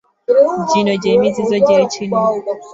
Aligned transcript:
Gino 0.69 0.93
gy’emizizo 1.01 1.55
gy’ekinu. 1.65 2.19